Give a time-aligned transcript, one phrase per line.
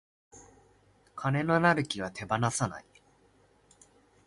[1.15, 2.85] 金のなる木は手放さない